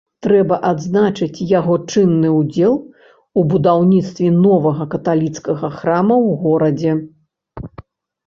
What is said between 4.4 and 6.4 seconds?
новага каталіцкага храма ў